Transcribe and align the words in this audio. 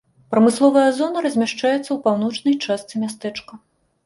Прамысловая 0.35 0.85
зона 0.99 1.17
размяшчаецца 1.25 1.75
ў 1.93 1.97
паўночнай 2.07 2.57
частцы 2.65 2.95
мястэчка. 3.05 3.53